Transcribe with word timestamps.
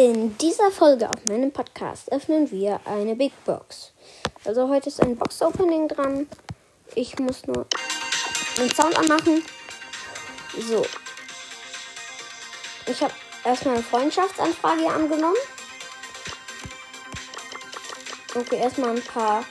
In 0.00 0.38
dieser 0.38 0.70
Folge 0.70 1.10
auf 1.10 1.26
meinem 1.26 1.52
Podcast 1.52 2.10
öffnen 2.10 2.50
wir 2.50 2.80
eine 2.86 3.14
Big 3.14 3.32
Box. 3.44 3.92
Also 4.46 4.66
heute 4.66 4.88
ist 4.88 4.98
ein 5.02 5.14
Box 5.14 5.42
Opening 5.42 5.88
dran. 5.88 6.26
Ich 6.94 7.18
muss 7.18 7.46
nur 7.46 7.66
den 8.56 8.74
Sound 8.74 8.96
anmachen. 8.96 9.44
So. 10.58 10.86
Ich 12.86 13.02
habe 13.02 13.12
erstmal 13.44 13.74
eine 13.74 13.82
Freundschaftsanfrage 13.82 14.88
angenommen. 14.88 15.36
Okay, 18.34 18.56
erstmal 18.56 18.96
ein 18.96 19.02
paar 19.02 19.44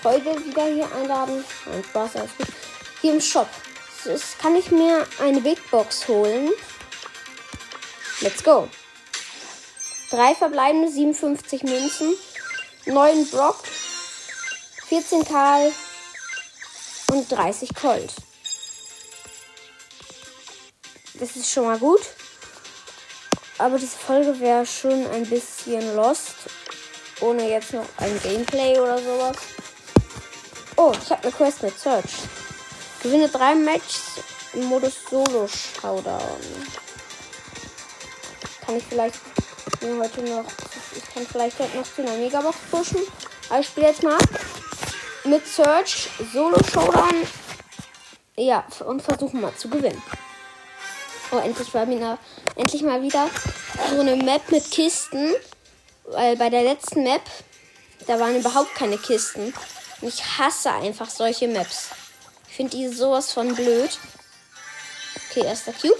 Freunde 0.00 0.46
wieder 0.46 0.66
hier 0.66 0.94
einladen. 0.94 1.44
Ein 1.66 1.82
Spaß, 1.82 2.14
alles 2.18 2.38
gut. 2.38 2.46
Hier 3.00 3.14
im 3.14 3.20
Shop. 3.20 3.48
Jetzt 4.04 4.38
kann 4.38 4.54
ich 4.54 4.70
mir 4.70 5.04
eine 5.20 5.40
Big 5.40 5.58
Box 5.72 6.06
holen. 6.06 6.50
Let's 8.20 8.44
go. 8.44 8.68
Drei 10.12 10.34
verbleibende 10.34 10.90
57 10.90 11.62
Münzen, 11.62 12.14
9 12.84 13.30
Brock, 13.30 13.56
14 14.88 15.24
Karl 15.24 15.72
und 17.10 17.32
30 17.32 17.74
Colt. 17.74 18.12
Das 21.14 21.34
ist 21.34 21.50
schon 21.50 21.64
mal 21.64 21.78
gut. 21.78 22.02
Aber 23.56 23.78
diese 23.78 23.96
Folge 23.96 24.38
wäre 24.38 24.66
schon 24.66 25.06
ein 25.12 25.24
bisschen 25.24 25.96
lost. 25.96 26.34
Ohne 27.22 27.48
jetzt 27.48 27.72
noch 27.72 27.86
ein 27.96 28.20
Gameplay 28.22 28.78
oder 28.78 28.98
sowas. 28.98 29.36
Oh, 30.76 30.92
ich 31.02 31.10
habe 31.10 31.22
eine 31.22 31.32
Quest 31.32 31.62
mit 31.62 31.78
Search. 31.78 32.12
Gewinne 33.02 33.30
drei 33.30 33.54
Matches 33.54 34.20
im 34.52 34.66
Modus 34.66 34.92
Solo 35.08 35.48
Showdown. 35.48 36.68
Kann 38.66 38.76
ich 38.76 38.84
vielleicht 38.84 39.16
mir 39.80 39.98
heute 39.98 40.22
noch. 40.22 40.44
Ich 40.96 41.14
kann 41.14 41.26
vielleicht 41.26 41.58
heute 41.58 41.76
noch 41.76 41.84
zu 41.84 42.02
einer 42.02 42.16
Megabox 42.16 42.56
pushen. 42.70 43.00
Aber 43.48 43.60
ich 43.60 43.66
spiele 43.66 43.88
jetzt 43.88 44.02
mal 44.02 44.18
mit 45.24 45.46
Search 45.46 46.08
Solo 46.32 46.58
Showdown. 46.72 47.26
Ja, 48.36 48.64
und 48.86 49.02
versuchen 49.02 49.40
mal 49.40 49.54
zu 49.54 49.68
gewinnen. 49.68 50.02
Oh, 51.30 51.38
endlich 51.38 51.72
mal 51.72 51.88
wieder, 51.88 52.18
endlich 52.56 52.82
mal 52.82 53.02
wieder 53.02 53.28
so 53.90 54.00
eine 54.00 54.16
Map 54.16 54.50
mit 54.50 54.70
Kisten. 54.70 55.34
Weil 56.04 56.36
bei 56.36 56.50
der 56.50 56.62
letzten 56.62 57.04
Map, 57.04 57.22
da 58.06 58.18
waren 58.18 58.36
überhaupt 58.36 58.74
keine 58.74 58.98
Kisten. 58.98 59.54
Und 60.00 60.08
ich 60.08 60.38
hasse 60.38 60.70
einfach 60.72 61.08
solche 61.08 61.48
Maps. 61.48 61.90
Ich 62.48 62.56
finde 62.56 62.76
die 62.76 62.88
sowas 62.88 63.32
von 63.32 63.54
blöd. 63.54 63.98
Okay, 65.30 65.44
erster 65.46 65.72
Cube. 65.72 65.96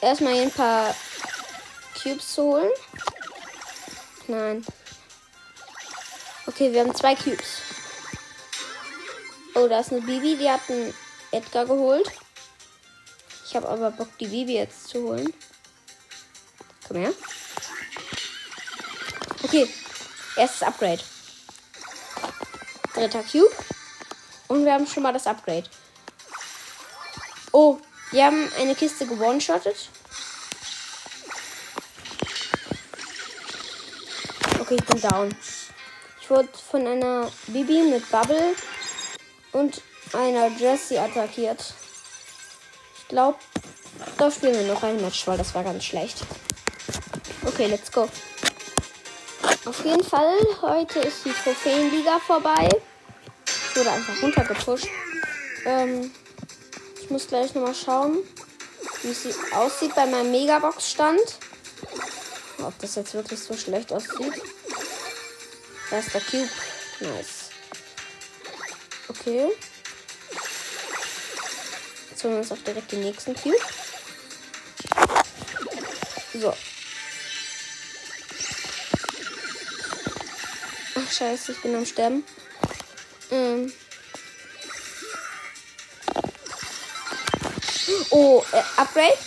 Erstmal 0.00 0.34
hier 0.34 0.42
ein 0.42 0.50
paar 0.50 0.94
Cubes 2.00 2.34
zu 2.34 2.42
holen. 2.42 2.70
Nein. 4.28 4.64
Okay, 6.46 6.72
wir 6.72 6.80
haben 6.80 6.94
zwei 6.94 7.14
Cubes. 7.14 7.62
Oh, 9.54 9.66
da 9.66 9.80
ist 9.80 9.92
eine 9.92 10.02
Bibi, 10.02 10.36
die 10.36 10.48
hat 10.48 10.60
einen 10.68 10.94
Edgar 11.32 11.66
geholt. 11.66 12.10
Ich 13.44 13.56
habe 13.56 13.68
aber 13.68 13.90
Bock, 13.90 14.08
die 14.18 14.28
Bibi 14.28 14.54
jetzt 14.54 14.88
zu 14.88 15.02
holen. 15.02 15.32
Komm 16.86 16.98
her. 16.98 17.12
Okay, 19.42 19.68
erstes 20.36 20.62
Upgrade. 20.62 21.02
Dritter 22.94 23.22
Cube. 23.22 23.54
Und 24.48 24.64
wir 24.64 24.72
haben 24.72 24.86
schon 24.86 25.02
mal 25.02 25.12
das 25.12 25.26
Upgrade. 25.26 25.68
Oh, 27.52 27.78
wir 28.10 28.24
haben 28.24 28.50
eine 28.58 28.74
Kiste 28.74 29.06
gewone-shottet. 29.06 29.90
Okay, 34.60 34.76
ich 34.76 34.84
bin 34.84 35.00
down. 35.00 35.34
Ich 36.20 36.30
wurde 36.30 36.48
von 36.70 36.86
einer 36.86 37.30
Bibi 37.46 37.82
mit 37.82 38.10
Bubble 38.10 38.54
und 39.52 39.80
einer 40.12 40.48
Jessie 40.48 40.98
attackiert. 40.98 41.74
Ich 42.98 43.08
glaube, 43.08 43.38
da 44.16 44.30
spielen 44.30 44.54
wir 44.54 44.72
noch 44.72 44.82
ein 44.82 45.00
Match, 45.00 45.26
weil 45.26 45.38
das 45.38 45.54
war 45.54 45.64
ganz 45.64 45.84
schlecht. 45.84 46.18
Okay, 47.46 47.66
let's 47.66 47.90
go. 47.90 48.08
Auf 49.64 49.84
jeden 49.84 50.04
Fall, 50.04 50.34
heute 50.62 51.00
ist 51.00 51.24
die 51.24 51.32
Trophäenliga 51.32 52.18
vorbei. 52.20 52.68
Ich 53.46 53.76
wurde 53.76 53.90
einfach 53.90 54.22
runtergepusht. 54.22 54.88
Ähm, 55.64 56.10
ich 57.08 57.12
muss 57.12 57.26
gleich 57.26 57.54
nochmal 57.54 57.74
schauen, 57.74 58.18
wie 59.02 59.08
es 59.08 59.26
aussieht 59.54 59.94
bei 59.94 60.04
meinem 60.04 60.30
Megabox-Stand. 60.30 61.38
Ob 62.58 62.78
das 62.80 62.96
jetzt 62.96 63.14
wirklich 63.14 63.40
so 63.40 63.56
schlecht 63.56 63.90
aussieht. 63.94 64.34
Der 65.90 66.02
Cube. 66.02 66.50
Nice. 67.00 67.48
Okay. 69.08 69.48
Jetzt 72.10 72.24
holen 72.24 72.34
wir 72.34 72.40
uns 72.40 72.52
auch 72.52 72.58
direkt 72.58 72.92
den 72.92 73.00
nächsten 73.00 73.34
Cube. 73.34 73.56
So. 76.34 76.52
Ach 80.94 81.10
scheiße, 81.10 81.52
ich 81.52 81.62
bin 81.62 81.74
am 81.74 81.86
Sterben. 81.86 82.22
Ähm. 83.30 83.72
Oh, 88.10 88.44
äh, 88.52 88.62
Upgrade. 88.76 89.18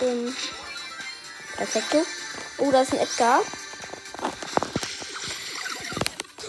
Ähm. 0.00 0.36
Perfekto. 1.56 2.04
Oh, 2.58 2.70
da 2.70 2.82
ist 2.82 2.92
ein 2.92 2.98
Edgar. 2.98 3.42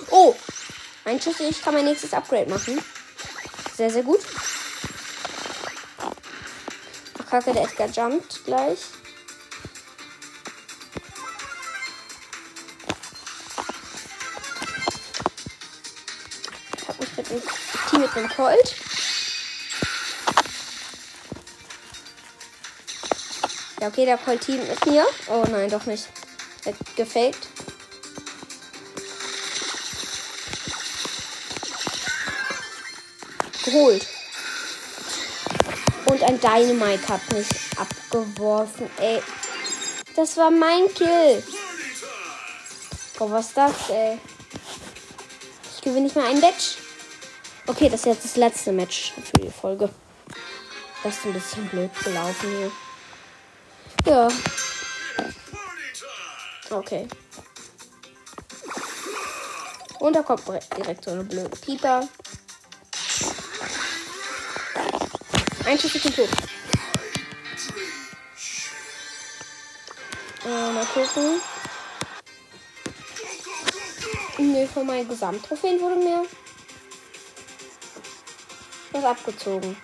Oh! 0.10 0.36
Ein 1.06 1.22
Schuss, 1.22 1.40
ich 1.40 1.62
kann 1.62 1.74
mein 1.74 1.86
nächstes 1.86 2.14
Upgrade 2.14 2.50
machen. 2.50 2.84
Sehr, 3.76 3.90
sehr 3.90 4.04
gut. 4.04 4.20
Ach, 7.20 7.30
kacke, 7.30 7.54
der 7.54 7.64
Edgar 7.64 7.88
jumpt 7.88 8.44
gleich. 8.46 8.80
Ich 16.78 16.88
hab 16.88 17.00
mich 17.00 17.18
mit 17.18 17.30
dem 17.30 17.42
Team 17.88 18.02
mit 18.02 18.16
dem 18.16 18.30
Colt. 18.30 18.76
Ja, 23.80 23.88
okay, 23.88 24.06
der 24.06 24.18
Colt-Team 24.18 24.60
ist 24.62 24.86
mir. 24.86 25.06
Oh 25.28 25.44
nein, 25.52 25.70
doch 25.70 25.86
nicht. 25.86 26.08
Er 26.66 26.74
gefaked. 26.96 27.48
Geholt. 33.64 34.08
Und 36.06 36.24
ein 36.24 36.40
Dynamite 36.40 37.08
hat 37.08 37.32
mich 37.32 37.48
abgeworfen, 37.78 38.90
ey. 38.98 39.22
Das 40.16 40.38
war 40.38 40.50
mein 40.50 40.92
Kill. 40.94 41.44
Oh, 43.20 43.30
was 43.30 43.48
ist 43.48 43.58
das, 43.58 43.90
ey? 43.90 44.18
Ich 45.76 45.82
gewinne 45.82 46.06
nicht 46.06 46.16
mal 46.16 46.26
ein 46.26 46.40
Match. 46.40 46.87
Okay, 47.70 47.90
das 47.90 48.00
ist 48.00 48.06
jetzt 48.06 48.24
das 48.24 48.36
letzte 48.38 48.72
Match 48.72 49.12
für 49.12 49.42
die 49.42 49.52
Folge. 49.52 49.90
Das 51.04 51.18
ist 51.18 51.26
ein 51.26 51.34
bisschen 51.34 51.68
blöd 51.68 51.92
gelaufen 52.02 52.50
hier. 52.50 52.72
Ja. 54.06 54.30
Okay. 56.70 57.08
Und 60.00 60.14
da 60.16 60.22
kommt 60.22 60.44
direkt 60.78 61.04
so 61.04 61.12
eine 61.12 61.26
blöde 61.26 61.50
Pieper. 61.58 62.08
Ein 65.66 65.78
Schuss 65.78 65.96
ist 65.96 66.16
tot. 66.16 66.30
Äh, 70.46 70.72
mal 70.72 70.86
gucken. 70.86 71.42
Ne, 74.38 74.68
von 74.74 74.86
meinen 74.86 75.10
Gesamttrophäen 75.10 75.82
wurde 75.82 75.98
mir 75.98 76.26
was 78.98 79.06
abgezogen. 79.06 79.78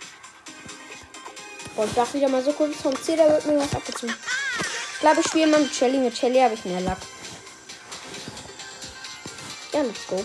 Und 1.75 1.87
ich 1.87 1.93
dachte 1.93 2.13
wieder 2.15 2.29
mal 2.29 2.43
so 2.43 2.53
kurz 2.53 2.75
vom 2.77 2.95
Ziel, 3.01 3.17
da 3.17 3.27
wird 3.27 3.45
mir 3.45 3.57
was 3.57 3.73
abgezogen. 3.73 4.15
Ich 4.93 4.99
glaube, 4.99 5.21
ich 5.21 5.27
spiele 5.27 5.47
mal 5.47 5.61
mit 5.61 5.73
Shelly. 5.73 5.97
Mit 5.97 6.17
Shelly 6.17 6.39
habe 6.39 6.53
ich 6.53 6.65
mehr 6.65 6.81
Lack. 6.81 6.99
Ja, 9.73 9.81
let's 9.81 10.07
go. 10.07 10.23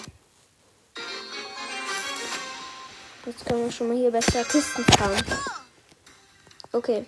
Jetzt 3.26 3.46
können 3.46 3.64
wir 3.64 3.72
schon 3.72 3.88
mal 3.88 3.96
hier 3.96 4.10
besser 4.10 4.44
Kisten 4.44 4.84
fahren. 4.84 5.24
Okay. 6.72 7.06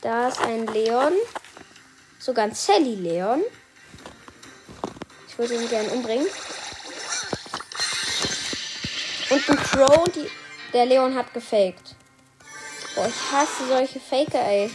Da 0.00 0.28
ist 0.28 0.40
ein 0.40 0.66
Leon. 0.66 1.12
Sogar 2.18 2.44
ein 2.44 2.54
Sally 2.54 2.96
Leon. 2.96 3.42
Ich 5.28 5.38
würde 5.38 5.54
ihn 5.54 5.68
gerne 5.68 5.88
umbringen. 5.90 6.26
Und 9.32 9.48
ein 9.48 9.56
Crow, 9.56 10.04
die 10.14 10.28
Der 10.74 10.84
Leon 10.84 11.14
hat 11.14 11.32
gefaked. 11.32 11.94
Boah, 12.94 13.06
ich 13.06 13.32
hasse 13.32 13.66
solche 13.66 13.98
Faker, 13.98 14.44
ey. 14.44 14.70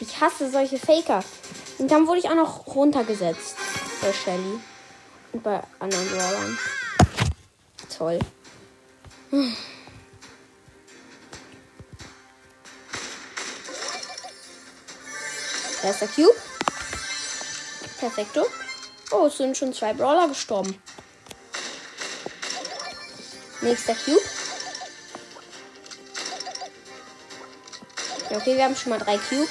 Ich 0.00 0.20
hasse 0.20 0.50
solche 0.50 0.76
Faker. 0.76 1.22
Und 1.78 1.88
dann 1.88 2.08
wurde 2.08 2.18
ich 2.18 2.28
auch 2.28 2.34
noch 2.34 2.66
runtergesetzt. 2.66 3.56
Bei 4.00 4.12
Shelly. 4.12 4.58
Und 5.32 5.42
bei 5.44 5.62
anderen 5.78 6.08
Brawlern. 6.08 6.58
Toll. 7.96 8.18
Da 15.82 15.90
ist 15.90 16.00
der 16.00 16.08
Cube. 16.08 16.36
Perfekto. 18.00 18.46
Oh, 19.12 19.26
es 19.26 19.36
sind 19.36 19.56
schon 19.56 19.72
zwei 19.72 19.92
Brawler 19.92 20.26
gestorben. 20.26 20.82
Nächster 23.60 23.94
Cube. 23.94 24.22
Okay, 28.30 28.56
wir 28.56 28.64
haben 28.64 28.76
schon 28.76 28.90
mal 28.90 28.98
drei 28.98 29.18
Cubes. 29.18 29.48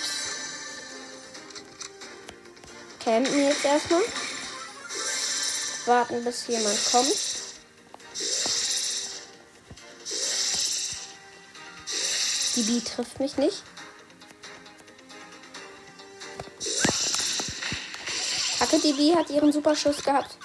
Campen 3.04 3.40
jetzt 3.40 3.66
erstmal. 3.66 4.02
Warten, 5.86 6.24
bis 6.24 6.48
jemand 6.48 6.78
kommt. 6.92 7.16
Die 12.56 12.64
Bee 12.64 12.82
trifft 12.82 13.20
mich 13.20 13.38
nicht. 13.38 13.64
Hacke, 18.60 18.80
die 18.80 18.94
Bee 18.94 19.16
hat 19.16 19.30
ihren 19.30 19.52
Superschuss 19.54 20.04
gehabt. 20.04 20.38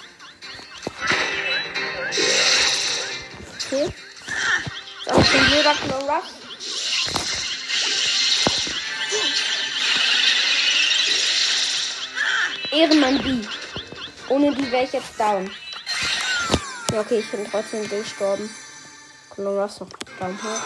Okay. 3.73 3.91
Das 5.07 5.19
ist 5.19 5.35
ein 5.35 5.47
blöder 5.47 5.75
Rush. 6.03 6.25
Ehrenmann 12.71 13.23
B. 13.23 13.49
Ohne 14.29 14.55
die 14.55 14.71
wäre 14.71 14.85
ich 14.85 14.93
jetzt 14.93 15.19
down. 15.19 15.51
Ja, 16.93 17.01
okay, 17.01 17.21
ich 17.21 17.31
bin 17.31 17.51
trotzdem 17.51 17.89
gestorben. 17.89 18.55
Colonel 19.31 19.67
noch 19.67 19.89
down 20.21 20.39
hoch. 20.43 20.63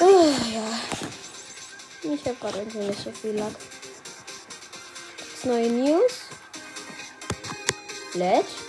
Oh, 0.00 0.32
ja. 0.54 0.80
Ich 2.14 2.24
habe 2.24 2.36
gerade 2.40 2.58
irgendwie 2.60 2.78
nicht 2.78 3.04
so 3.04 3.12
viel 3.12 3.32
Lack. 3.32 3.52
Gibt's 5.18 5.44
neue 5.44 5.68
News? 5.68 6.12
Let's. 8.14 8.63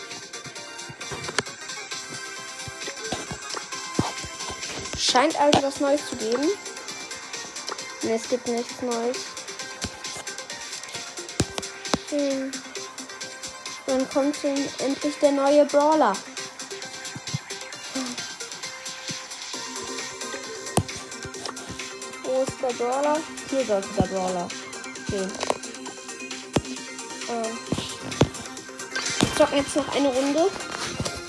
Scheint 5.11 5.39
also 5.39 5.61
was 5.61 5.79
Neues 5.79 6.01
zu 6.09 6.15
geben. 6.15 6.49
Ne, 8.01 8.15
es 8.15 8.27
gibt 8.27 8.47
nichts 8.47 8.81
Neues. 8.81 9.17
Hm. 12.09 12.51
Dann 13.85 14.09
kommt 14.09 14.35
endlich 14.43 15.15
der 15.21 15.31
neue 15.31 15.65
Brawler. 15.65 16.13
Wo 22.23 22.43
ist 22.43 22.61
der 22.61 22.83
Brawler? 22.83 23.17
Hier 23.49 23.65
sollte 23.65 23.89
der 23.89 24.07
Brawler 24.07 24.47
stehen. 25.05 25.31
Ähm. 27.29 27.57
Wir 29.19 29.35
zocken 29.37 29.57
jetzt 29.57 29.75
noch 29.75 29.95
eine 29.95 30.07
Runde. 30.07 30.49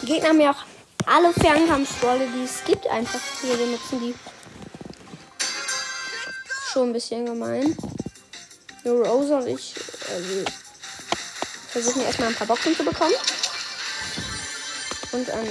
Die 0.00 0.06
Gegner 0.06 0.30
haben 0.30 0.40
ja 0.40 0.52
auch 0.52 0.65
alle 1.06 1.32
Fernkampfbrawler, 1.32 2.26
die 2.26 2.44
es 2.44 2.64
gibt, 2.64 2.86
einfach 2.88 3.20
hier 3.40 3.56
benutzen 3.56 4.00
die. 4.00 4.14
Schon 6.72 6.90
ein 6.90 6.92
bisschen 6.92 7.24
gemein. 7.24 7.76
Nur 8.84 9.06
Rosa 9.06 9.38
und 9.38 9.46
ich 9.46 9.74
also, 10.12 10.44
versuchen 11.68 12.02
erstmal 12.02 12.28
ein 12.28 12.34
paar 12.34 12.46
Boxen 12.46 12.76
zu 12.76 12.84
bekommen. 12.84 13.14
Und 15.12 15.30
an. 15.30 15.48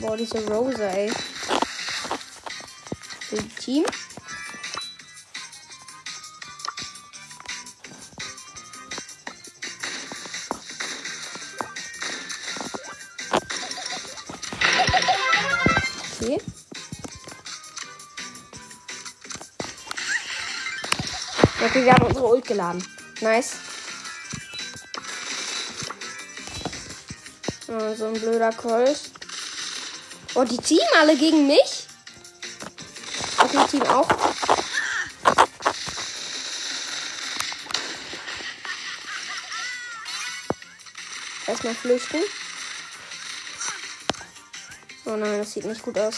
Boah, 0.00 0.16
diese 0.16 0.46
Rosa, 0.48 0.88
ey. 0.88 1.12
Für 3.28 3.36
die 3.36 3.48
Team. 3.56 3.84
Okay. 16.24 16.40
Okay, 21.62 21.84
wir 21.84 21.92
haben 21.92 22.06
unsere 22.06 22.26
Ult 22.26 22.46
geladen. 22.46 22.82
Nice. 23.20 23.56
Oh, 27.68 27.94
so 27.94 28.06
ein 28.06 28.14
blöder 28.14 28.52
Colt. 28.52 28.98
Oh, 30.34 30.44
die 30.44 30.56
Team 30.56 30.80
alle 30.98 31.14
gegen 31.14 31.46
mich? 31.46 31.88
Okay, 33.38 33.66
Team 33.70 33.82
auch. 33.82 34.08
Erstmal 41.46 41.74
flüchten. 41.74 42.20
Oh 45.06 45.16
nein, 45.16 45.38
das 45.38 45.52
sieht 45.52 45.66
nicht 45.66 45.82
gut 45.82 45.98
aus. 45.98 46.16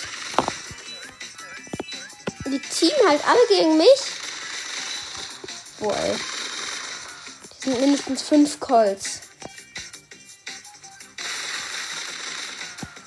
Die 2.47 2.61
Team 2.61 2.95
halt 3.09 3.21
alle 3.27 3.47
gegen 3.49 3.77
mich. 3.77 4.01
Boah, 5.81 5.97
ey. 5.97 6.15
Die 7.51 7.71
sind 7.71 7.81
mindestens 7.81 8.23
fünf 8.23 8.61
Colts. 8.61 9.21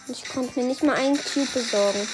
Ich 0.07 0.27
konnte 0.27 0.59
mir 0.59 0.65
nicht 0.65 0.83
mal 0.83 0.95
einen 0.95 1.17
Cube 1.17 1.47
besorgen. 1.53 2.07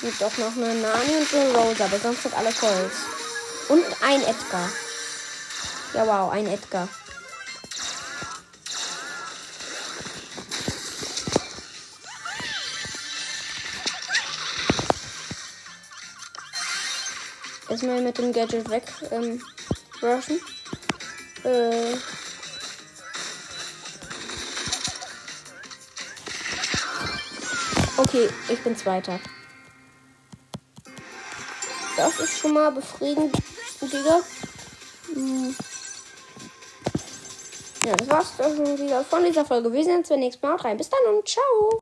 Gibt 0.00 0.22
auch 0.22 0.36
noch 0.38 0.56
eine 0.56 0.74
Nani 0.74 1.16
und 1.16 1.34
eine 1.34 1.54
Rosa, 1.54 1.84
aber 1.84 1.98
sonst 1.98 2.22
sind 2.22 2.34
alle 2.34 2.52
Colts. 2.52 2.96
Und 3.68 3.84
ein 4.02 4.22
Edgar. 4.22 4.68
Ja, 5.94 6.06
wow, 6.06 6.32
ein 6.32 6.46
Edgar. 6.46 6.88
Erstmal 17.78 18.00
mit 18.00 18.18
dem 18.18 18.32
Gadget 18.32 18.68
weg 18.70 18.82
ähm, 19.12 19.40
rushen. 20.02 20.40
Äh. 21.44 21.94
Okay, 27.96 28.28
ich 28.48 28.58
bin 28.64 28.76
Zweiter. 28.76 29.20
Das 31.96 32.18
ist 32.18 32.40
schon 32.40 32.54
mal 32.54 32.72
befriedigend, 32.72 33.36
Digga. 33.80 34.22
Hm. 35.14 35.54
Ja, 37.86 37.94
das 37.94 38.10
war's 38.10 38.32
schon 38.36 38.76
wieder 38.76 39.04
von 39.04 39.22
dieser 39.22 39.44
Folge. 39.44 39.72
Wir 39.72 39.84
sehen 39.84 39.98
uns 39.98 40.08
beim 40.08 40.18
nächsten 40.18 40.44
Mal 40.44 40.56
rein. 40.56 40.76
Bis 40.76 40.90
dann 40.90 41.14
und 41.14 41.28
ciao. 41.28 41.70